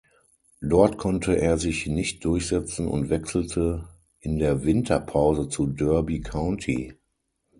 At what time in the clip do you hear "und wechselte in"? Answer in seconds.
2.87-4.39